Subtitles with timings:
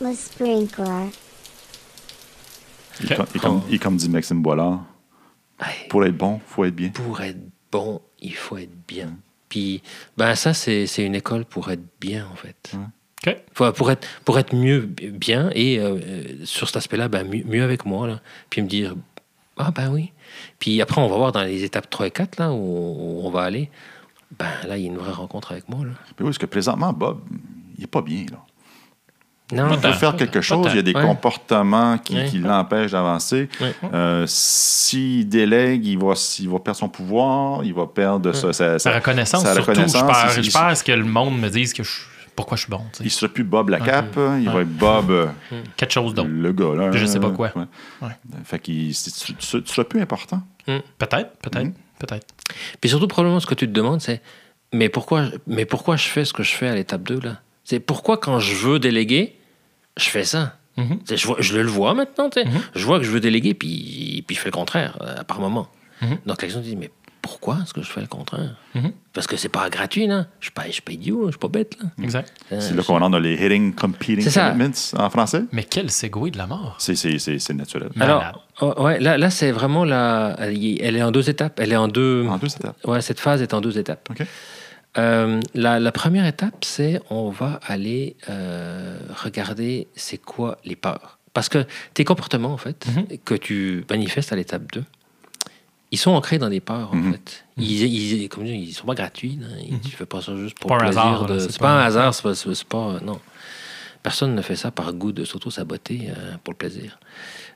[0.00, 1.10] My sprinkler.
[3.02, 4.84] Et, comme, et comme- et comme dit Maxime Boilard,
[5.60, 6.90] Hey, pour être bon, faut être bien.
[6.90, 7.38] pour être
[7.72, 9.16] bon, il faut être bien.
[9.48, 9.82] Puis,
[10.16, 12.72] ben ça, c'est c'est une école pour être bien, en fait.
[13.52, 17.62] Faut- pour, être, pour être mieux bien et euh, sur cet aspect-là, ben, mieux, mieux
[17.64, 18.06] avec moi.
[18.06, 18.20] Là.
[18.50, 18.94] Puis me dire,
[19.56, 20.12] ah ben oui.
[20.60, 23.30] Puis après, on va voir dans les étapes 3 et 4, là, où, où on
[23.30, 23.70] va aller.
[24.38, 25.84] Ben là, il y a une vraie rencontre avec moi.
[25.84, 25.90] Là.
[25.92, 27.20] Mais oui, parce que présentement, Bob,
[27.76, 28.26] il est pas bien.
[28.30, 28.44] Là.
[29.50, 31.00] Non, Il veut faire quelque chose, il y a des Ouais.
[31.02, 32.26] comportements qui, Ouais.
[32.26, 33.48] qui l'empêchent d'avancer.
[33.60, 33.74] Ouais.
[33.94, 38.78] Euh, S'il délègue, il va, il va perdre son pouvoir, il va perdre sa, sa-
[38.78, 39.70] Sa reconnaissance, sa surtout.
[39.70, 40.00] reconnaissance.
[40.02, 41.90] je perds, je perds ce que le monde me dise que je,
[42.36, 42.78] pourquoi je suis bon.
[42.92, 43.04] tu sais.
[43.04, 45.26] Il ne sera plus Bob la cape, il va être Bob euh,
[45.76, 46.28] Quelque chose d'autre.
[46.30, 46.74] le gars.
[46.74, 47.50] Là, Je sais pas quoi.
[47.56, 47.62] Ouais.
[48.02, 48.08] Ouais.
[48.44, 48.60] Fait
[48.92, 50.42] c'est- tu, seras plus important.
[50.66, 51.74] Peut-être, peut-être, Mhm.
[51.98, 52.26] peut-être.
[52.82, 54.20] Puis surtout, probablement, ce que tu te demandes, c'est
[54.74, 57.40] mais pourquoi, mais pourquoi je fais ce que je fais à l'étape 2, là?
[57.64, 59.37] C'est pourquoi, quand je veux déléguer,
[59.98, 60.54] je fais ça?
[60.76, 61.00] Mhm.
[61.04, 62.44] Sais, Je, vois- je le vois maintenant, sais.
[62.74, 65.68] Je vois que je veux déléguer, puis, puis je fais le contraire, euh, par moment.
[66.02, 66.10] Mhm.
[66.26, 68.54] Donc, la question, tu dis, mais pourquoi est-ce que je fais le contraire?
[68.76, 68.92] Mhm.
[69.12, 70.26] Parce que c'est pas gratuit, là.
[70.40, 71.88] Je je suis pas idiot, je suis pas bête, là.
[72.02, 72.32] Exact.
[72.52, 75.42] Euh, C'est là qu'on entre dans les hitting competing commitments en français?
[75.50, 76.76] Mais quel segway de la mort.
[76.78, 76.94] C'est-
[77.52, 77.90] naturel.
[77.98, 80.36] Alors, oh, ouais, là, là c'est vraiment la.
[80.38, 81.58] Elle est en deux étapes.
[81.60, 82.24] Elle est en deux.
[82.28, 82.76] En deux étapes.
[82.86, 84.08] Ouais, cette phase est en deux étapes.
[84.10, 84.24] OK.
[84.96, 91.18] Euh, la, la première étape, c'est on va aller euh, regarder c'est quoi les peurs.
[91.34, 93.18] Parce que tes comportements, en fait, Mhm.
[93.24, 94.82] que tu manifestes à l'étape 2,
[95.92, 97.12] ils sont ancrés dans des peurs, en Mhm.
[97.12, 97.44] fait.
[97.58, 97.82] Ils,
[98.22, 99.38] ils, comme je dis, ils sont pas gratuits.
[99.62, 100.78] Ils- Tu fais pas ça juste pour Mhm.
[100.78, 101.00] Pas plaisir.
[101.00, 103.20] hasard, de- C'est c'est pas, un hasard, c'est pas, c'est c'est pas- Non.
[104.02, 106.98] Personne ne fait ça par goût de s'auto-saboter euh, pour le plaisir.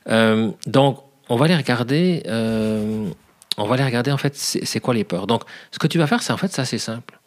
[0.07, 2.23] Euh, donc, on va les regarder.
[2.27, 3.09] euh,
[3.57, 5.27] on va les regarder, en fait, c'est c'est quoi les peurs.
[5.27, 7.19] Donc, ce que tu vas faire, c'est en fait, c'est assez simple.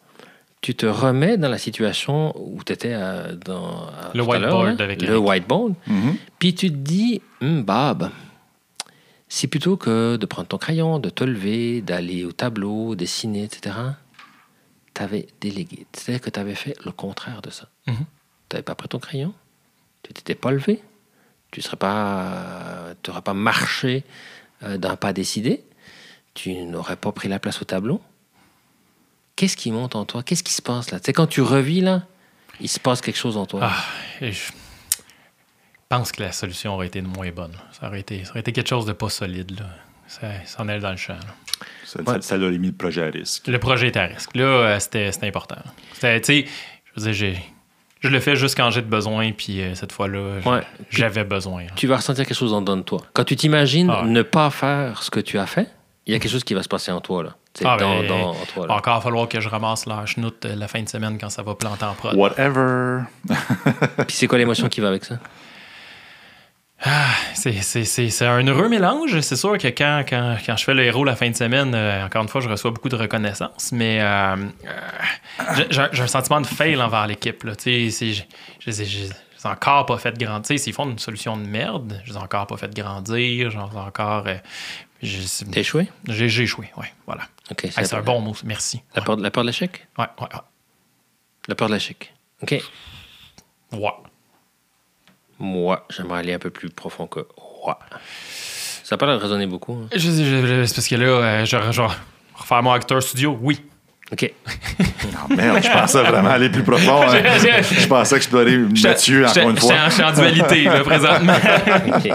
[0.61, 3.87] Tu te remets dans la situation où tu étais à- dans.
[3.87, 5.75] à- Le tout à l'heure, whiteboard avec Le whiteboard.
[5.87, 6.15] Mhm.
[6.39, 8.09] Puis tu te dis, Hum, Bob,
[9.29, 13.75] si plutôt que de prendre ton crayon, de te lever, d'aller au tableau, dessiner, etc.,
[14.95, 15.85] tu avais délégué.
[15.93, 17.69] C'est-à-dire que tu avais fait le contraire de ça.
[17.85, 17.95] Mhm.
[18.49, 19.33] Tu n'avais pas pris ton crayon,
[20.01, 20.81] tu t'étais pas levé,
[21.51, 24.03] tu n'aurais pas, t'aurais pas marché
[24.63, 25.63] euh, d'un pas décidé,
[26.33, 28.01] tu n'aurais pas pris la place au tableau.
[29.37, 30.23] Qu'est-ce qui monte en toi?
[30.23, 30.99] Qu'est-ce qui se passe là?
[30.99, 32.01] Tu sais, quand tu revis là,
[32.59, 33.61] il se passe quelque chose en toi.
[33.63, 33.83] Ah,
[34.19, 34.41] et je
[35.89, 37.53] pense que la solution aurait été moins bonne.
[37.79, 39.57] Ça aurait été, ça aurait été quelque chose de pas solide.
[39.59, 39.65] Là.
[40.07, 41.13] Ça, ça en est dans le champ.
[41.13, 41.65] là.
[41.85, 43.47] Ça, ça, ça l'a mis le projet à risque.
[43.47, 44.35] Le projet était à risque.
[44.35, 45.55] Là, euh, c'était c'était important.
[45.93, 46.45] C'était, tu sais,
[46.95, 47.43] je veux dire, j'ai-
[48.01, 50.61] je le fais juste quand j'ai de besoin, puis euh, cette fois-là, Ouais.
[50.89, 51.63] j'avais besoin.
[51.63, 51.69] là.
[51.75, 53.01] tu vas ressentir quelque chose en dedans de toi.
[53.13, 54.09] Quand tu t'imagines Ah ouais.
[54.09, 55.67] ne pas faire ce que tu as fait,
[56.05, 57.23] il y a quelque chose qui va se passer en toi.
[57.23, 57.35] Là.
[57.65, 58.73] Ah, dans, dans- en toi, là.
[58.75, 61.41] Encore, il va falloir que je ramasse la chenoute la fin de semaine quand ça
[61.43, 62.15] va planter en prod.
[62.15, 63.01] Whatever.
[64.07, 65.15] Puis c'est quoi l'émotion qui va avec ça?
[67.33, 69.19] C'est- C'est un heureux mélange.
[69.21, 72.05] C'est sûr que quand, quand, quand je fais le héros la fin de semaine, euh,
[72.05, 76.45] encore une fois, je reçois beaucoup de reconnaissance, mais euh, euh, j'ai- un sentiment de
[76.47, 77.43] fail envers l'équipe.
[77.43, 77.55] là.
[77.55, 78.23] Tu sais, c'est- Je
[78.59, 79.09] je les ai-
[79.43, 80.59] encore pas fait grandir.
[80.59, 83.49] S'ils font une solution de merde, je les ai encore pas fait grandir.
[83.49, 84.25] J'en ai encore.
[85.03, 85.87] Euh, j'ai T'as échoué?
[86.07, 87.23] j'ai- échoué, ouais, voilà.
[87.51, 87.65] OK.
[87.65, 88.81] Hey, c'est un bon mot, merci.
[88.95, 89.87] La peur, de- la peur de l'échec?
[89.97, 90.39] Ouais, ouais, ouais.
[91.47, 92.13] La peur de l'échec.
[92.43, 92.61] OK.
[93.73, 93.91] Ouais.
[95.39, 97.27] Moi, j'aimerais aller un peu plus profond que
[97.63, 97.79] moi.
[98.83, 99.73] Ça l'air de résonner beaucoup.
[99.73, 99.87] hein?
[99.91, 101.87] Je- je- je- C'est parce que là, euh, je vais
[102.35, 103.61] refaire mon acteur studio, oui.
[104.11, 104.31] OK.
[105.19, 107.01] Ah, merde, je pensais vraiment aller plus profond.
[107.01, 107.17] hein.
[107.71, 109.73] Je pensais explorer Mathieu encore une fois.
[109.73, 111.33] en- j'étais en dualité, là, présentement.
[111.87, 112.09] OK.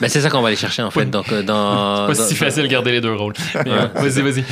[0.00, 1.04] ben, c'est ça qu'on va aller chercher, en fait.
[1.04, 3.34] Donc, euh, dans, pas dans- si facile de garder les deux rôles.
[3.94, 4.44] Vas-y, vas-y.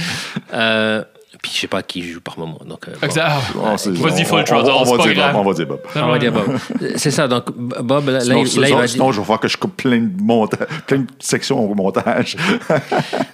[0.53, 1.03] Euh,
[1.43, 2.61] puis, je sais pas qui joue par moment.
[2.65, 3.09] Donc, euh, bon.
[3.21, 3.41] Ah,
[3.77, 5.33] Vas-y, on- full on- throttle, on, c'est va pas dire grave.
[5.35, 5.81] Bob, on va dire Bob.
[5.97, 6.59] On va dire Bob.
[6.97, 7.27] C'est ça.
[7.29, 9.13] Donc, Bob, là, là, Sinon, il, là, il sinon- va sinon, dire...
[9.15, 12.37] je vais voir que je coupe plein de, monta- plein de sections au montage.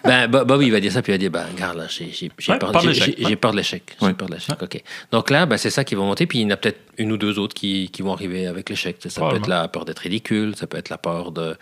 [0.04, 2.06] Ben, Bo- Bob, il va dire ça, puis il va dire, ben, regarde, là, j'ai
[2.48, 3.14] Ouais, peur, peur de l'échec.
[3.18, 3.82] j'ai- j'ai peur de l'échec.
[4.00, 4.14] J'ai Ouais.
[4.14, 4.82] peur de l'échec, OK.
[5.12, 7.12] Donc là, ben, c'est ça qui va monter, puis il y en a peut-être une
[7.12, 8.96] ou deux autres qui, qui vont arriver avec l'échec.
[9.08, 11.56] Ça peut être la peur d'être ridicule, ça peut être la peur de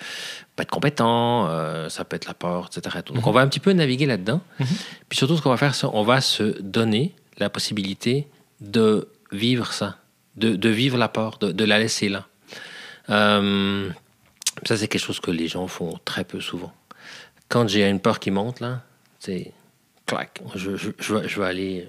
[0.56, 2.97] pas être compétent, euh, ça peut être la peur, etc.
[3.06, 3.23] Donc, Mhm.
[3.29, 4.41] on va un petit peu naviguer là-dedans.
[5.09, 8.27] Puis surtout, ce qu'on va faire, c'est on va se donner la possibilité
[8.61, 9.99] de vivre ça,
[10.37, 12.27] de, de vivre la peur, de, de la laisser là.
[13.11, 13.88] Euh,
[14.65, 16.73] ça, c'est quelque chose que les gens font très peu souvent.
[17.49, 18.83] Quand j'ai une peur qui monte, là,
[19.21, 19.53] c'est
[20.06, 21.88] clac, je, je, je, vais, je vais aller,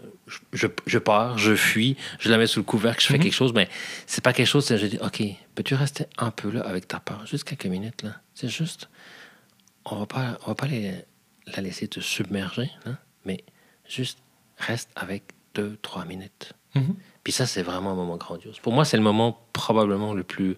[0.51, 3.53] je, je, pars, je fuis, je la mets sous le couvercle, je fais quelque chose,
[3.53, 3.69] mais
[4.07, 5.21] c'est pas quelque chose, c'est je dis, OK,
[5.55, 8.15] peux-tu rester un peu là avec ta peur, juste quelques minutes, là?
[8.33, 8.89] C'est juste,
[9.85, 10.93] on va pas, on va pas les-
[11.55, 13.43] la laisser te submerger, hein, mais
[13.87, 14.19] juste
[14.57, 15.23] reste avec
[15.53, 16.53] deux, trois minutes.
[16.75, 16.95] Mhm.
[17.23, 18.59] Puis ça, c'est vraiment un moment grandiose.
[18.59, 20.57] Pour moi, c'est le moment probablement le plus,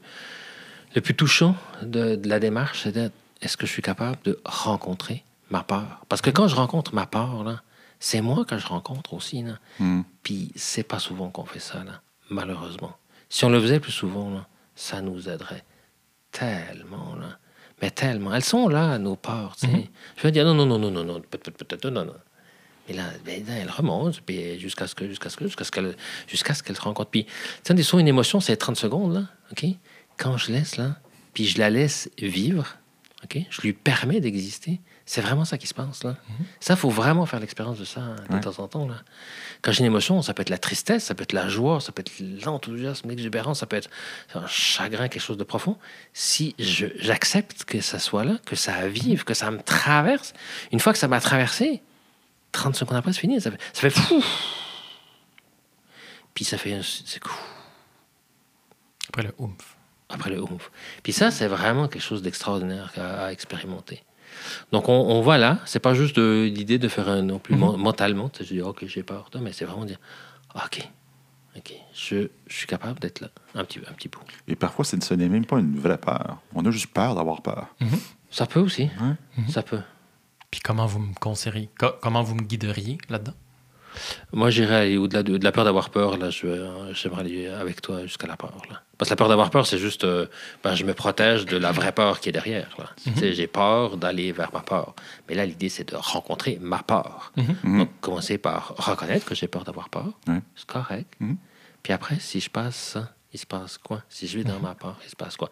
[0.95, 2.83] le plus touchant de, de la démarche.
[2.83, 6.06] C'est d'être, est-ce que je suis capable de rencontrer ma peur?
[6.10, 7.62] Parce que quand je rencontre ma peur, là,
[8.00, 9.44] c'est moi que je rencontre aussi.
[9.44, 9.60] Là.
[9.80, 10.01] Hmm.
[10.24, 12.96] Puis c'est pas souvent qu'on fait ça, là, malheureusement.
[13.30, 15.63] Si on le faisait plus souvent, là, ça nous aiderait
[16.31, 17.16] tellement.
[17.16, 17.38] Là.
[17.81, 18.34] Mais tellement.
[18.34, 19.56] Elles sont là, nos peurs.
[19.57, 19.90] sais.
[20.18, 22.16] Je vais dire non, non, non, non, non, non, peut-être, non, non.
[22.88, 24.19] Et là, ben, là, elle remonte,
[24.57, 25.96] jusqu'à ce que, jusqu'à ce que, jusqu'à ce qu'elle,
[26.28, 27.12] jusqu'à ce qu'elle se rencontre.
[27.12, 27.28] Puis,
[27.63, 29.66] tu des une émotion, c'est 30 secondes, là, OK?
[30.18, 30.98] Quand je laisse, là,
[31.34, 32.78] puis je la laisse vivre,
[33.24, 33.38] OK?
[33.50, 34.81] Je lui permets d'exister.
[35.11, 36.15] C'est vraiment ça qui se passe, là.
[36.59, 38.41] Ça, faut vraiment faire l'expérience de ça de Ouais.
[38.41, 38.94] temps en temps, là.
[39.63, 41.91] Quand j'ai une émotion, ça peut être la tristesse, ça peut être la joie, ça
[41.91, 42.11] peut être
[42.45, 43.89] l'enthousiasme, l'exubérance, ça peut être
[44.35, 45.79] un chagrin, quelque chose de profond.
[46.13, 50.33] Si j'accepte que ça soit là, que ça vive, que ça me traverse,
[50.71, 51.81] une fois que ça m'a traversé,
[52.51, 53.41] 30 secondes après, c'est fini.
[53.41, 54.23] Ça fait, ça fait fou.
[56.35, 57.33] Puis ça fait un- c'est cool.
[59.07, 59.75] Après le oomph.
[60.09, 60.69] Après le ouf.
[61.01, 64.03] Puis ça, c'est vraiment quelque chose d'extraordinaire à, à expérimenter.
[64.72, 67.56] Donc, on, on voit là, c'est pas juste de- l'idée de faire un non plus
[67.56, 70.00] men- mentalement, tu sais, je dis, OK, j'ai peur, mais c'est vraiment dire,
[70.56, 70.88] OK,
[71.57, 74.22] OK, je, je suis capable d'être là, un petit, un petit bout.
[74.48, 76.38] Et parfois, c'est- ce n'est même pas une vraie peur.
[76.54, 77.68] On a juste peur d'avoir peur.
[78.30, 79.48] Ça peut aussi, Ouais.
[79.50, 79.81] ça peut.
[80.51, 83.34] Puis comment vous me conseilleriez, co- comment vous me guideriez là-dedans?
[84.34, 86.18] Moi, j'irais aller au-delà de, de la peur d'avoir peur.
[86.18, 86.48] Là, je
[86.94, 88.62] j'aimerais aller avec toi jusqu'à la peur.
[88.69, 88.81] Là.
[88.98, 90.25] Parce que la peur d'avoir peur, c'est juste, euh,
[90.63, 92.75] ben, je me protège de la vraie peur qui est derrière.
[93.04, 94.94] Tu sais, J'ai peur d'aller vers ma peur.
[95.28, 97.31] Mais là, l'idée, c'est de rencontrer ma peur.
[97.63, 100.12] Donc, commencer par reconnaître que j'ai peur d'avoir peur.
[100.28, 100.42] Ouais.
[100.56, 101.13] C'est correct.
[101.19, 101.38] Mhm.
[101.81, 102.98] Puis après, si je passe
[103.33, 104.01] il se passe quoi?
[104.09, 105.49] Si je vais dans ma peur, il se passe quoi?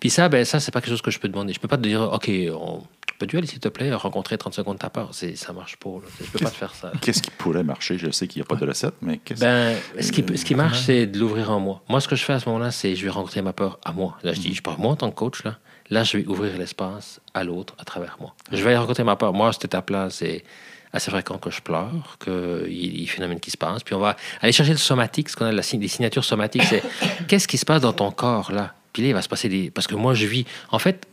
[0.00, 1.52] Puis ça, ben, ça, c'est pas quelque chose que je peux demander.
[1.52, 2.82] Je peux pas te dire, OK, on...
[3.18, 5.10] peux-tu aller, s'il te plaît, rencontrer 30 secondes ta peur?
[5.12, 5.90] C'est- Ça marche pas.
[5.90, 6.08] Là.
[6.20, 6.90] Je peux pas te faire ça.
[7.00, 7.98] Qu'est-ce qui pourrait marcher?
[7.98, 10.54] Je sais qu'il n'y a pas de recette, mais qu'est-ce Ben, ce qui, ce qui
[10.54, 11.82] marche, c'est de l'ouvrir en moi.
[11.88, 13.92] Moi, ce que je fais à ce moment-là, c'est je vais rencontrer ma peur à
[13.92, 14.18] moi.
[14.22, 15.58] Là, je dis, je parle moi en tant que coach, là.
[15.90, 18.34] Là, je vais ouvrir l'espace à l'autre à travers moi.
[18.52, 19.32] Je vais rencontrer ma peur.
[19.32, 20.44] Moi, cette étape-là, c'est
[20.92, 23.82] assez fréquent que je pleure, qu'il y ait des phénomènes qui se passent.
[23.82, 26.64] Puis on va aller chercher le somatique, ce qu'on a des signatures somatiques.
[26.64, 26.82] C'est
[27.28, 28.74] qu'est-ce qui se passe dans ton corps, là?
[28.92, 29.70] Puis là, il va se passer des.
[29.70, 30.44] Parce que moi, je vis.
[30.70, 31.06] En fait,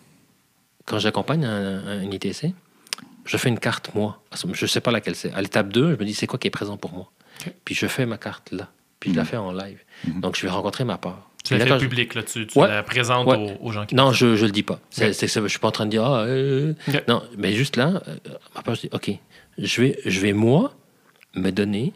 [0.85, 2.53] quand j'accompagne un, un- un ITC,
[3.25, 4.19] je fais une carte, moi.
[4.53, 5.31] Je ne sais pas laquelle c'est.
[5.33, 7.11] À l'étape 2, je me dis, c'est quoi qui est présent pour moi?
[7.65, 8.67] Puis je fais ma carte là.
[8.99, 9.77] Puis je la fais en live.
[10.21, 11.19] Donc je vais rencontrer ma peur.
[11.43, 12.67] Tu la fais public, là, tu, tu Ouais.
[12.67, 13.55] la présentes Ouais.
[13.61, 14.79] aux, aux gens qui Non, je ne le dis pas.
[14.97, 17.03] Je suis pas en train de dire, ah, euh, Ok.
[17.07, 18.15] non, mais juste là, euh,
[18.55, 19.11] ma peur, je dis, OK,
[19.57, 20.73] je vais, je vais moi
[21.35, 21.93] me donner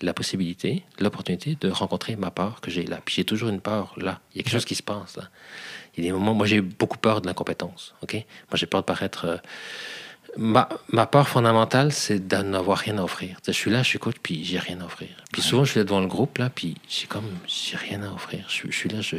[0.00, 3.00] la possibilité, l'opportunité de rencontrer ma peur que j'ai là.
[3.04, 4.20] Puis j'ai toujours une peur là.
[4.32, 5.24] Il y a quelque chose qui se passe là.
[5.96, 7.94] Il y a des moments, moi j'ai beaucoup peur de l'incompétence.
[8.02, 8.14] OK?
[8.14, 9.24] Moi j'ai peur de paraître.
[9.24, 9.36] euh,
[10.36, 13.38] ma, ma peur fondamentale, c'est de n'avoir rien à offrir.
[13.44, 15.08] Je suis là, je suis coach, puis j'ai rien à offrir.
[15.32, 18.12] Puis souvent, je suis là devant le groupe, là, puis j'ai comme, j'ai rien à
[18.12, 18.44] offrir.
[18.48, 19.16] Je, suis- je suis là, je,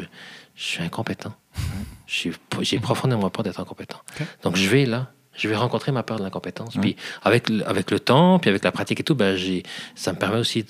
[0.56, 1.36] je suis incompétent.
[2.08, 4.00] J'ai profondément peur d'être incompétent.
[4.44, 6.76] Donc, je vais là, je vais rencontrer ma peur de l'incompétence.
[6.82, 9.38] Puis, avec, le- avec le temps, puis avec la pratique et tout, ben,
[9.96, 10.64] ça me permet aussi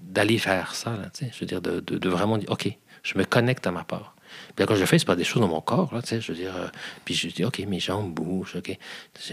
[0.00, 1.10] d'aller faire ça, là.
[1.20, 2.68] Je veux dire, de, de, de vraiment dire, OK,
[3.02, 4.14] je me connecte à ma peur.
[4.56, 6.16] Puis là, quand je le fais, c'est pas des choses dans mon corps, là, je
[6.32, 6.66] veux dire, euh,
[7.04, 8.76] puis je dis, OK, mes jambes bougent, OK,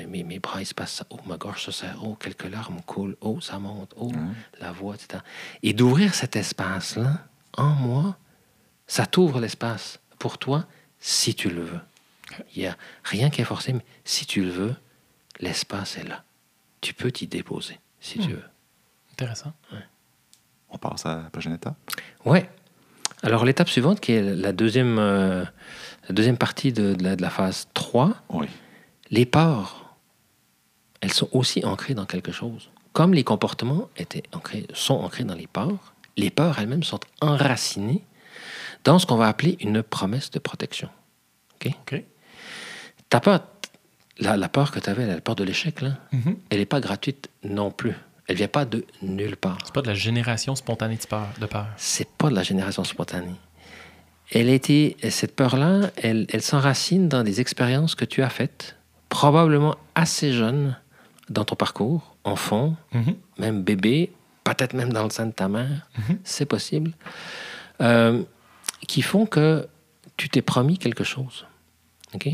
[0.07, 2.81] mes, mes bras, il se passe ça, oh, ma gorge se serre, oh, quelques larmes
[2.85, 4.11] coulent, oh, ça monte, oh,
[4.59, 5.23] la voix, etc.
[5.63, 7.19] Et d'ouvrir cet espace-là,
[7.57, 8.15] en moi,
[8.85, 10.65] ça t'ouvre l'espace pour toi,
[10.99, 11.79] si tu le veux.
[12.55, 14.75] Il n'y a rien qui est forcé, mais si tu le veux,
[15.39, 16.23] l'espace est là.
[16.81, 18.43] Tu peux t'y déposer, si tu veux.
[19.13, 19.53] Intéressant.
[20.69, 21.75] On passe à la prochaine étape.
[22.25, 22.49] Ouais.
[23.23, 25.43] Alors, l'étape suivante, qui est la deuxième, euh,
[26.09, 28.47] la deuxième partie de, de la, de la phase 3, Oui.
[29.11, 29.95] les peurs,
[31.01, 32.71] elles sont aussi ancrées dans quelque chose.
[32.93, 38.03] Comme les comportements étaient ancrés, sont ancrés dans les peurs, les peurs elles-mêmes sont enracinées
[38.83, 40.89] dans ce qu'on va appeler une promesse de protection.
[41.55, 41.71] OK?
[41.91, 42.03] OK.
[43.11, 43.41] Ta peur,
[44.19, 46.37] la, la peur que tu avais, la peur de l'échec, là, Mhm.
[46.49, 47.93] elle n'est pas gratuite non plus.
[48.27, 49.57] Elle vient pas de nulle part.
[49.65, 51.27] C'est pas de la génération spontanée de peur.
[51.39, 51.67] De peur.
[51.77, 53.35] c'est pas de la génération spontanée.
[54.31, 58.77] Elle a été, cette peur-là, elle, elle s'enracine dans des expériences que tu as faites,
[59.09, 60.77] probablement assez jeune
[61.29, 63.15] dans ton parcours, enfant, Mhm.
[63.39, 64.13] même bébé,
[64.45, 65.89] peut-être même dans le sein de ta mère,
[66.23, 66.91] c'est possible,
[67.81, 68.23] euh,
[68.87, 69.67] qui font que
[70.15, 71.45] tu t'es promis quelque chose.
[72.13, 72.29] OK?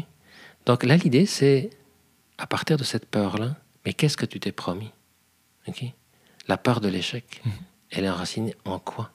[0.67, 1.69] Donc là, l'idée, c'est,
[2.37, 3.55] à partir de cette peur-là,
[3.85, 4.91] mais qu'est-ce que tu t'es promis?
[6.49, 7.41] La peur de l'échec,
[7.89, 9.11] elle est enracinée en quoi?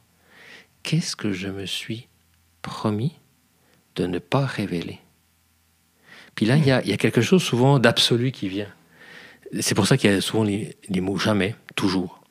[0.82, 2.08] Qu'est-ce que je me suis
[2.62, 3.18] promis
[3.96, 4.98] de ne pas révéler?
[6.34, 8.72] Puis là, il y a, y a quelque chose souvent d'absolu qui vient.
[9.60, 12.22] C'est pour ça qu'il y a souvent les, les mots jamais, toujours.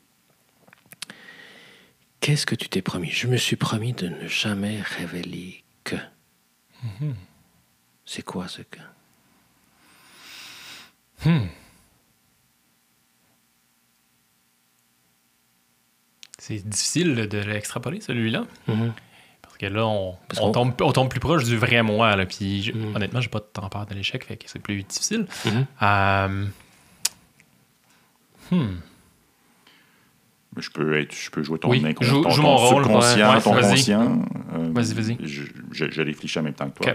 [2.22, 3.12] Qu'est-ce que tu t'es promis?
[3.12, 5.98] Je me suis promis de ne jamais révéler que.
[8.04, 8.80] C'est quoi ce que?
[16.38, 18.46] C'est difficile de l'extrapoler, celui-là.
[18.68, 18.94] Mhm.
[19.42, 22.16] Parce que là, on, Parce on qu'on- tombe, on tombe plus proche du vrai moi.
[22.16, 22.96] Là, puis je- Mhm.
[22.96, 25.28] honnêtement, j'ai pas tant peur de l'échec, fait que c'est plus difficile.
[25.46, 25.66] Mhm.
[25.84, 26.46] Euh,
[28.52, 28.76] hmm.
[30.58, 33.42] Je peux, être, je peux jouer ton, Oui, incon- joue- ton- mon rôle, subconscient, ouais,
[33.42, 33.70] ton vas-y.
[33.76, 34.22] conscient.
[34.54, 35.18] Euh, Vas-y, vas-y.
[35.26, 36.94] Je, je- je réfléchis en même temps que toi.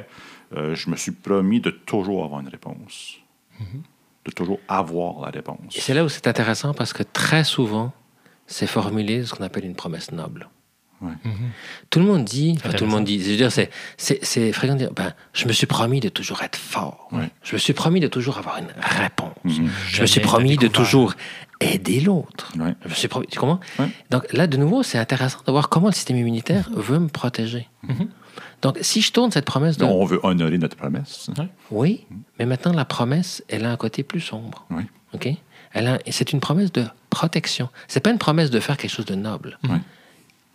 [0.57, 3.17] Euh, je me suis promis de toujours avoir une réponse.
[4.27, 5.77] De toujours avoir la réponse.
[5.77, 7.93] Et c'est là où c'est intéressant parce que très souvent,
[8.49, 10.49] c'est formulé ce qu'on appelle une promesse noble.
[11.01, 11.13] Ouais.
[11.91, 14.51] Tout le monde dit, enfin, tout le monde dit, je veux dire, c'est, c'est, c'est
[14.53, 17.09] fréquent de dire, ben, je me suis promis de toujours être fort.
[17.13, 17.29] Ouais.
[17.43, 19.35] Je me suis promis de toujours avoir une réponse.
[19.45, 19.71] Mhm.
[19.89, 21.15] Je me suis promis de toujours
[21.61, 22.53] aider l'autre.
[22.59, 22.75] Ouais.
[22.83, 23.61] Je me suis promis, tu comprends?
[23.79, 23.89] Ouais.
[24.11, 27.69] Donc là, de nouveau, c'est intéressant de voir comment le système immunitaire veut me protéger.
[28.63, 31.29] Donc, si je tourne cette promesse de Non, on veut honorer notre promesse.
[31.71, 32.07] oui,
[32.39, 34.65] mais maintenant la promesse, elle a un côté plus sombre.
[34.71, 34.83] Oui.
[35.13, 35.29] OK?
[35.75, 37.69] A- c'est une promesse de protection.
[37.87, 39.59] C'est pas une promesse de faire quelque chose de noble.
[39.65, 39.77] Oui.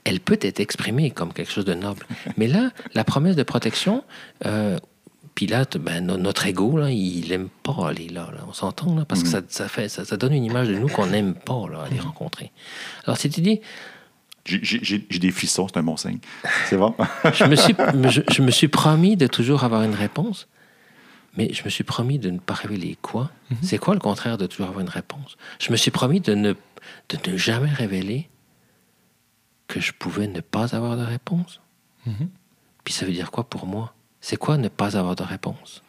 [0.04, 2.06] Elle peut être exprimée comme quelque chose de noble.
[2.38, 4.04] mais là, la promesse de protection,
[4.48, 4.80] euh,
[5.36, 8.40] puis là, t- ben, no- notre ego, là, il n'aime pas aller là, là.
[8.50, 10.88] On s'entend, là, parce que ça, ça fait, ça, ça donne une image de nous
[10.88, 12.52] qu'on n'aime pas là, aller rencontrer.
[13.06, 13.62] Alors, si tu dis,
[14.46, 16.20] J'ai- des frissons, c'est un bon signe.
[16.66, 16.96] C'est bon?
[17.34, 17.76] je me, suis,
[18.10, 20.48] je, je me suis promis de toujours avoir une réponse,
[21.38, 23.30] mais je me suis promis de ne pas révéler quoi.
[23.62, 25.38] C'est quoi le contraire de toujours avoir une réponse?
[25.60, 28.30] Je me suis promis de ne, de ne jamais révéler
[29.68, 31.62] que je pouvais ne pas avoir de réponse.
[32.84, 33.94] Puis ça veut dire quoi pour moi?
[34.22, 35.84] C'est quoi ne pas avoir de réponse?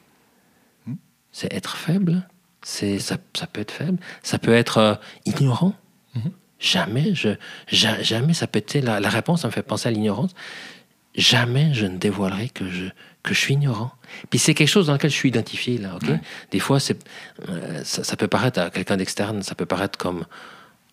[1.33, 2.29] C'est être faible?
[2.63, 3.99] C'est, ça, ça peut être faible?
[4.23, 4.95] Ça peut être euh,
[5.25, 5.75] ignorant?
[6.63, 7.31] Jamais, je,
[7.69, 8.75] ja- jamais ça peut être.
[8.77, 10.31] La, la réponse, ça me fait penser à l'ignorance.
[11.15, 12.87] Jamais je ne dévoilerai que je,
[13.23, 13.93] que je suis ignorant.
[14.31, 16.09] Puis c'est quelque chose dans lequel je suis identifié, là, OK?
[16.53, 16.99] Des fois, c'est,
[17.51, 20.25] euh, ça, ça peut paraître à quelqu'un d'externe, ça peut paraître comme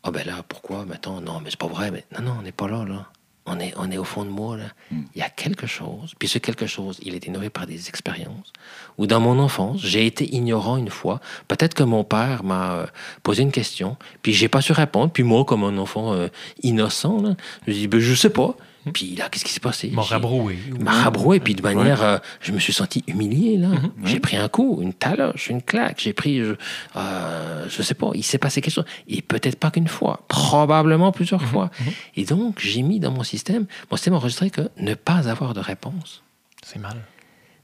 [0.04, 0.84] Ah ben là, pourquoi?
[0.86, 1.22] Maintenant?
[1.22, 1.92] Non, mais c'est pas vrai.
[1.92, 3.06] Mais non, non, on n'est pas là, là.
[3.52, 4.66] On est, on est au fond de moi, là.
[4.92, 6.14] Il y a quelque chose.
[6.20, 8.54] Puis ce quelque chose, il a été nourri par des expériences.
[8.98, 11.20] Ou dans mon enfance, j'ai été ignorant une fois.
[11.48, 12.86] Peut-être que mon père m'a euh,
[13.24, 15.12] posé une question, puis j'ai pas su répondre.
[15.12, 16.28] Puis moi, comme un enfant euh,
[16.62, 17.36] innocent, là,
[17.68, 18.56] je dis, ben, je sais pas.
[18.94, 19.92] Puis là, qu'est-ce qui s'est passé?
[19.92, 20.58] J'ai- rabroué.
[20.68, 23.70] il m'a rabroué, puis de manière, euh, je me suis senti humilié, là.
[24.04, 26.54] J'ai pris un coup, une taloche, une claque, j'ai pris, je,
[26.96, 28.86] euh, je sais pas, il s'est passé quelque chose.
[29.08, 31.70] Et peut-être pas qu'une fois, probablement plusieurs fois.
[32.16, 35.54] Et donc, j'ai mis dans mon système, mon système a enregistré que ne pas avoir
[35.54, 36.24] de réponse,
[36.64, 36.98] C'est mal.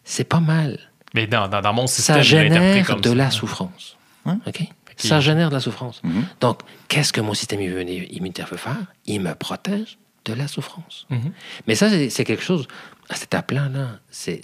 [0.03, 0.79] c'est pas mal.
[1.13, 3.15] Mais dans, dans, dans mon système, Ça l'ai interprété génère comme de ça.
[3.15, 3.97] la souffrance.
[4.25, 4.63] OK?
[4.97, 6.01] Ça génère de la souffrance.
[6.03, 6.23] Mhm.
[6.39, 8.77] Donc, qu'est-ce que mon système immu- immunitaire veut faire?
[9.05, 11.05] Il me protège de la souffrance.
[11.09, 11.31] Mhm.
[11.67, 12.67] Mais ça, c'est quelque chose,
[13.09, 14.41] à étape-là, là, c'est-.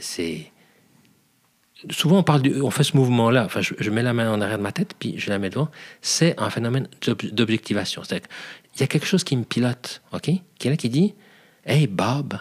[1.89, 3.45] Souvent, on, parle du- on fait ce mouvement-là.
[3.45, 5.50] Enfin, je, je mets la main en arrière de ma tête, puis je la mets
[5.50, 5.69] devant.
[6.01, 8.03] C'est un phénomène d'ob- d'objectivation.
[8.03, 8.27] C'est-à-dire
[8.71, 10.29] qu'il y a quelque chose qui me pilote, OK?
[10.59, 11.15] Qui est là qui dit
[11.65, 12.38] Hey, Bob,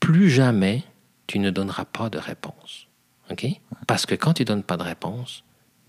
[0.00, 0.82] plus jamais
[1.26, 2.88] tu ne donneras pas de réponse.
[3.30, 3.46] OK?
[3.86, 5.44] Parce que quand tu donnes pas de réponse,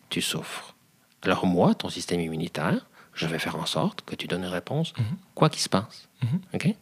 [0.09, 0.75] tu souffres.
[1.24, 4.93] Alors, moi, ton système immunitaire, je vais faire en sorte que tu donnes une réponse,
[5.36, 6.07] quoi qu'il se passe.
[6.53, 6.75] OK?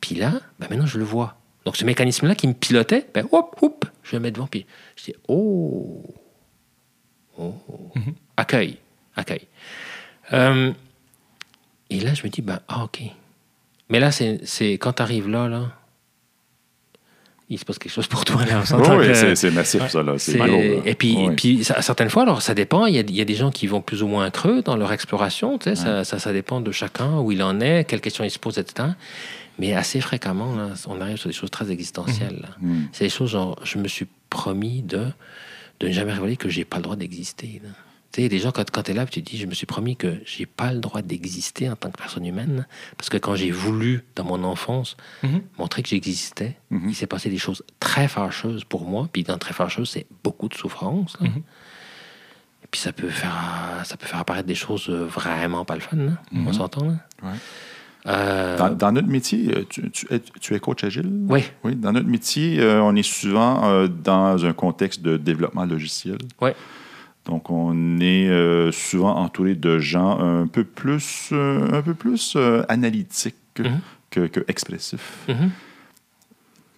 [0.00, 1.36] Puis là, ben maintenant, je le vois.
[1.64, 5.04] Donc, ce mécanisme-là qui me pilotait, ben, hop, hop, je le mets devant, puis je
[5.04, 6.04] dis, oh,
[7.38, 7.54] oh,
[8.36, 8.78] accueil,
[9.16, 9.46] accueil.
[10.32, 10.72] Euh,
[11.88, 13.00] et là, je me dis, ben, ah, OK.
[13.88, 15.72] Mais là, c'est- quand tu arrives là, là,
[17.50, 18.62] il se passe quelque chose pour toi, là.
[18.96, 20.02] Oui, que- c'est massif, ça.
[20.02, 20.14] Là.
[20.84, 21.24] Et puis, Oui.
[21.26, 22.86] et puis ça- certaines fois, alors ça dépend.
[22.86, 24.76] Il y, a, il y a des gens qui vont plus ou moins creux dans
[24.76, 25.58] leur exploration.
[25.58, 28.30] tu sais, ça, ça, ça dépend de chacun, où il en est, quelles questions il
[28.30, 28.88] se pose, etc.
[29.58, 32.40] Mais assez fréquemment, là, on arrive sur des choses très existentielles.
[32.42, 32.48] là.
[32.60, 32.88] Mhm.
[32.92, 35.06] C'est des choses genre, je me suis promis de,
[35.80, 37.60] de ne jamais révéler que j'ai pas le droit d'exister.
[38.14, 40.18] Tu gens, quand, quand tu es là, tu te dis, je me suis promis que
[40.24, 42.64] j'ai pas le droit d'exister en tant que personne humaine,
[42.96, 45.42] parce que quand j'ai voulu, dans mon enfance, Mhm.
[45.58, 46.90] montrer que j'existais, Mhm.
[46.90, 49.08] il s'est passé des choses très fâcheuses pour moi.
[49.12, 51.16] Puis dans très fâcheuses, c'est beaucoup de souffrance.
[51.20, 51.28] là.
[51.28, 51.38] Mhm.
[52.62, 55.80] Et puis ça peut faire, ça peut faire apparaître des choses euh, vraiment pas le
[55.80, 55.96] fun.
[55.96, 56.12] là.
[56.32, 56.94] On s'entend là?
[57.24, 57.30] Ouais.
[58.06, 61.10] Euh, Dans, dans notre métier, euh, tu, tu es, tu es coach agile?
[61.28, 61.42] Oui.
[61.64, 66.18] Oui, dans notre métier, euh, on est souvent euh, dans un contexte de développement logiciel.
[66.40, 66.50] Oui.
[67.26, 72.34] Donc, on est euh, souvent entouré de gens un peu plus, euh, un peu plus
[72.36, 73.80] euh, analytiques Mhm.
[74.10, 75.24] que, que expressifs.
[75.28, 75.50] Mhm.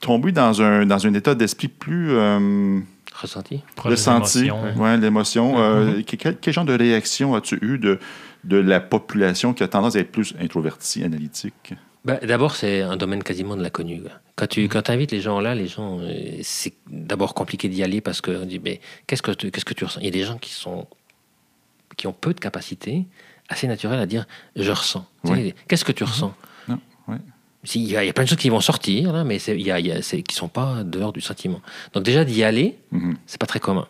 [0.01, 2.81] Tomber dans un, dans un état d'esprit plus euh,
[3.15, 3.63] Ressenti.
[3.75, 4.83] Proche Le des senti, émotions.
[4.83, 5.55] ouais, l'émotion.
[5.55, 5.59] Mm-hmm.
[5.99, 7.99] Euh, que- quel, quel genre de réaction as-tu eu de,
[8.45, 11.73] de la population qui a tendance à être plus introvertie, analytique?
[12.07, 14.01] Ben, d'abord, c'est un domaine quasiment de l'inconnu.
[14.37, 18.01] Quand tu quand invites les gens là, les gens, euh, c'est d'abord compliqué d'y aller
[18.01, 19.99] parce qu'on dit, mais qu'est-ce que, tu- qu'est-ce que tu ressens?
[20.01, 20.87] Il y a des gens qui, sont,
[21.97, 23.05] qui ont peu de capacité,
[23.49, 25.05] assez naturelle à dire, je ressens.
[25.67, 26.33] Qu'est-ce que tu ressens?
[26.69, 27.17] Non, ouais.
[27.65, 29.41] Si, Il y, a, il y a plein de choses qui vont sortir, là, mais
[29.41, 31.61] c'est- il y a, il y a- c'est- qui ne sont pas dehors du sentiment.
[31.93, 33.17] Donc déjà, d'y aller, Mhm.
[33.27, 33.89] c'est pas très commun.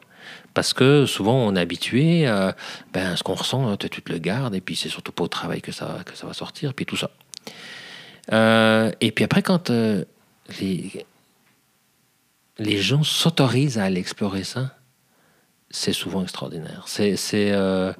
[0.54, 2.50] Parce que souvent, on est habitué, euh,
[2.94, 5.28] ben, ce qu'on ressent, hein, tu te le gardes, et puis c'est surtout pas au
[5.28, 7.10] travail que ça, que ça va sortir, puis tout ça.
[8.32, 10.04] Euh, et puis après, quand euh,
[10.58, 11.04] les,
[12.78, 14.76] gens s'autorisent à aller explorer ça,
[15.70, 16.84] c'est souvent extraordinaire.
[16.86, 17.92] C'est euh,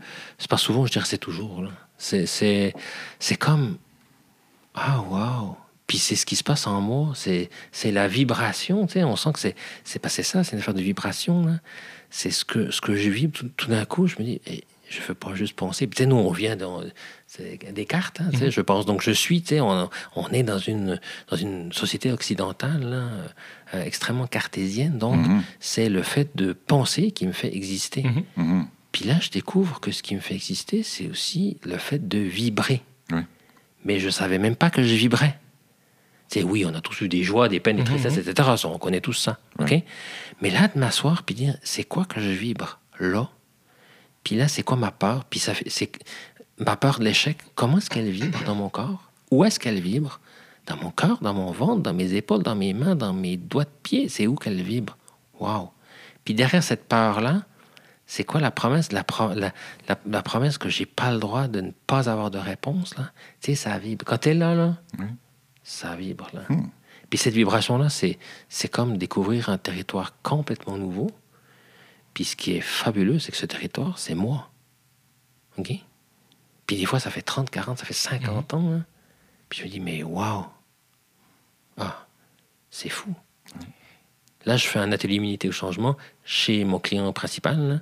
[0.49, 1.65] pas souvent, je dirais c'est toujours.
[1.99, 2.73] C'est
[3.39, 3.77] comme
[4.75, 5.57] ah waouh.
[5.87, 8.87] Puis c'est ce qui se passe en moi, c'est la vibration.
[8.87, 9.39] Tu sais, on sent que
[9.85, 11.61] c'est passé ça, c'est une affaire de vibration.
[12.11, 14.09] C'est ce que ce que je vis tout, d'un coup.
[14.09, 14.41] Je me dis,
[15.01, 15.87] je veux pas juste penser.
[15.87, 16.83] Puis tu sais, nous on vient dans
[17.27, 18.21] c'est des cartes.
[18.21, 19.43] hein, sais, Je pense donc je suis.
[19.43, 21.01] Tu sais, on, on est dans une
[21.31, 23.09] dans une société occidentale là,
[23.75, 24.99] euh, extrêmement cartésienne.
[24.99, 25.43] Donc Mhm.
[25.61, 28.03] c'est le fait de penser qui me fait exister.
[28.05, 28.25] Mhm.
[28.37, 28.67] Mhm.
[28.93, 32.19] Puis là, je découvre que ce qui me fait exister, c'est aussi le fait de
[32.19, 32.83] vibrer.
[33.13, 33.21] Oui.
[33.85, 35.39] Mais je savais même pas que je vibrais.
[36.31, 38.49] Tu sais, oui, on a tous eu des joies, des peines, des tristesses, etc.
[38.65, 39.39] On connaît tous ça.
[39.61, 39.73] OK?
[40.41, 43.29] Mais là, de m'asseoir puis dire, c'est quoi que je vibre là?
[44.27, 45.25] Puis là, c'est quoi ma peur?
[45.27, 45.89] Puis ça fait, c'est
[46.59, 47.39] ma peur de l'échec.
[47.55, 49.13] Comment est-ce qu'elle vibre dans mon corps?
[49.31, 50.19] Où est-ce qu'elle vibre?
[50.67, 53.63] Dans mon cœur, dans mon ventre, dans mes épaules, dans mes mains, dans mes doigts
[53.63, 54.09] de pied.
[54.09, 54.97] C'est où qu'elle vibre?
[55.39, 55.71] Wow!
[56.25, 57.43] Puis derrière cette peur-là,
[58.05, 58.91] c'est quoi la promesse?
[58.91, 59.53] La, pro- la,
[59.89, 63.13] la- la promesse que j'ai pas le droit de ne pas avoir de réponse, là.
[63.41, 64.05] Tu sais, ça vibre.
[64.05, 64.75] Quand t'es là, là,
[65.63, 66.41] ça vibre, là.
[66.49, 66.67] Hmm.
[67.11, 68.19] Puis cette vibration-là, c'est,
[68.49, 71.13] c'est comme découvrir un territoire complètement nouveau.
[72.17, 74.49] Puis ce qui est fabuleux, c'est que ce territoire, c'est moi.
[75.59, 75.71] OK?
[76.67, 78.71] Puis des fois, ça fait 30, 40, ça fait 50 ans.
[78.71, 78.79] là.
[79.51, 80.47] Puis je me dis, mais waouh!
[81.77, 82.07] Ah,
[82.71, 83.15] c'est fou.
[84.47, 85.95] Là, je fais un atelier immunité au changement
[86.25, 87.81] chez mon client principal, là,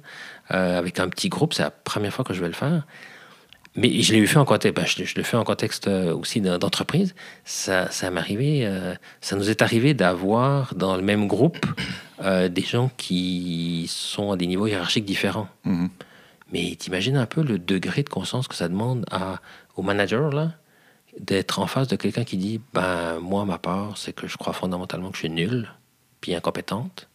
[0.50, 1.54] euh, avec un petit groupe.
[1.54, 2.88] C'est la première fois que je vais le faire.
[3.76, 6.40] Mais je l'ai fait en contexte, ben, je, je le fais en contexte euh, aussi
[6.40, 7.14] d'en- d'entreprise.
[7.44, 11.66] Ça, ça m'est arrivé, euh, ça nous est arrivé d'avoir dans le même groupe
[12.22, 15.48] euh, des gens qui sont à des niveaux hiérarchiques différents.
[15.64, 15.88] Mhm.
[16.52, 19.40] Mais t'imagines un peu le degré de conscience que ça demande à,
[19.76, 20.52] au manager là,
[21.18, 24.52] d'être en face de quelqu'un qui dit ben moi ma part c'est que je crois
[24.52, 25.68] fondamentalement que je suis nulle
[26.20, 27.08] puis incompétente.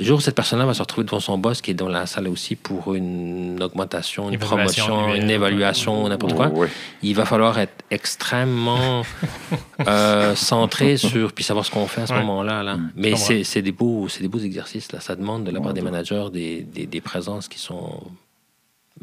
[0.00, 2.06] Le jour où cette personne-là va se retrouver devant son boss qui est dans la
[2.06, 6.68] salle aussi pour une augmentation, une Évaluation promotion, une évaluation, n'importe quoi, Ouais.
[7.02, 9.02] il va falloir être extrêmement
[9.86, 12.20] euh, centré sur puis savoir ce qu'on fait à ce Ouais.
[12.20, 12.62] moment-là.
[12.62, 12.78] Là.
[12.96, 15.00] Mais c'est des beaux c'est des beaux exercices là.
[15.00, 18.02] Ça demande de la part des managers des, des, des présences qui sont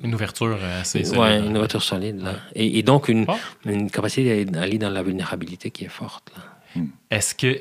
[0.04, 1.22] Une ouverture euh, assez solide.
[1.22, 2.34] ouais, une ouverture solide là.
[2.56, 3.36] Et, et donc une, Ah.
[3.66, 6.82] une capacité d'aller dans la vulnérabilité qui est forte là.
[7.12, 7.58] Est-ce que.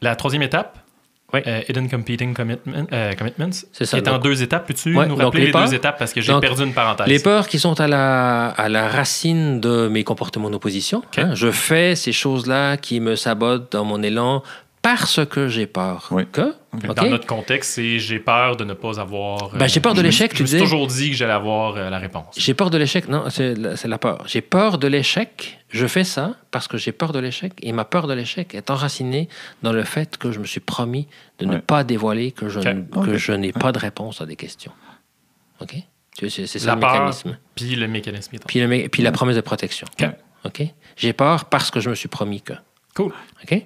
[0.00, 0.78] la troisième étape,
[1.34, 1.40] Oui.
[1.46, 4.66] euh, Hidden Competing Commitment, euh, Commitments, C'est ça, qui est en deux étapes.
[4.66, 5.66] Peux-tu Ouais, nous rappeler les les, peurs.
[5.66, 5.98] deux étapes?
[5.98, 7.06] Parce que j'ai perdu une parenthèse.
[7.06, 11.02] Les peurs qui sont à la, à la racine de mes comportements d'opposition.
[11.18, 11.34] hein.
[11.34, 14.42] Je fais ces choses-là qui me sabotent dans mon élan
[14.96, 16.08] parce que j'ai peur.
[16.10, 16.24] Oui.
[16.30, 16.54] Que?
[16.94, 19.54] Dans notre contexte, c'est j'ai peur de ne pas avoir.
[19.54, 20.58] euh, Ben, j'ai peur de l'échec, tu disais.
[20.58, 22.34] toujours dit que j'allais avoir euh, la réponse.
[22.36, 23.08] J'ai peur de l'échec.
[23.08, 24.24] Non, c'est la, c'est la peur.
[24.26, 25.58] J'ai peur de l'échec.
[25.70, 27.52] Je fais ça parce que j'ai peur de l'échec.
[27.62, 29.28] Et ma peur de l'échec est enracinée
[29.62, 31.06] dans le fait que je me suis promis
[31.38, 31.60] de ne Ouais.
[31.60, 34.72] pas dévoiler que je, que je n'ai pas de réponse à des questions.
[35.60, 35.74] OK?
[36.18, 37.38] C'est c'est ça le mécanisme.
[37.54, 38.36] puis le mécanisme.
[38.46, 39.86] Puis, le mé- puis la promesse de protection.
[40.00, 40.08] Ok.
[40.44, 40.62] OK?
[40.96, 42.54] J'ai peur parce que je me suis promis que.
[42.94, 43.12] Cool.
[43.44, 43.62] OK?